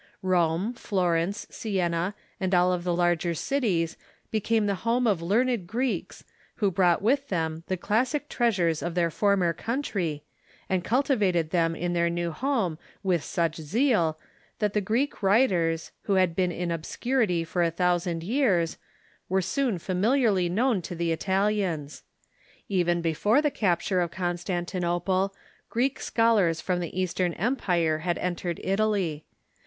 [0.23, 3.97] Rome, Florence, Siena, and all of the larger cities
[4.31, 6.23] became the home of learned Greeks,
[6.55, 10.23] who brought with them the classic treasures of their former country,
[10.67, 14.17] and cultivated them in their new home with such zeal
[14.57, 18.79] that the Greek writers, who had been in obscurity for a thousand years,
[19.29, 22.01] Avere soon familiarly known to the Ital ians.
[22.67, 25.35] Even before the capture of Constantinople,
[25.69, 29.25] Greek schol ars from the Eastern Empire had entered Italy.